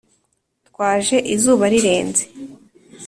[0.67, 2.23] twaje izuba rirenze